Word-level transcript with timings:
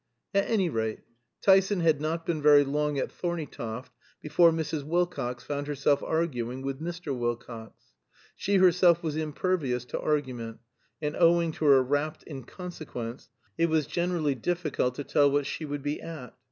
At 0.33 0.49
any 0.49 0.67
rate, 0.67 1.01
Tyson 1.43 1.81
had 1.81 2.01
not 2.01 2.25
been 2.25 2.41
very 2.41 2.63
long 2.63 2.97
at 2.97 3.11
Thorneytoft 3.11 3.91
before 4.19 4.49
Mrs. 4.51 4.81
Wilcox 4.83 5.43
found 5.43 5.67
herself 5.67 6.01
arguing 6.01 6.63
with 6.63 6.81
Mr. 6.81 7.15
Wilcox. 7.15 7.93
She 8.35 8.55
herself 8.57 9.03
was 9.03 9.15
impervious 9.15 9.85
to 9.85 9.99
argument, 9.99 10.59
and 11.03 11.15
owing 11.15 11.51
to 11.51 11.65
her 11.65 11.83
rapt 11.83 12.23
inconsequence 12.25 13.29
it 13.59 13.69
was 13.69 13.85
generally 13.85 14.33
difficult 14.33 14.95
to 14.95 15.03
tell 15.03 15.29
what 15.29 15.45
she 15.45 15.65
would 15.65 15.83
be 15.83 16.01
at. 16.01 16.35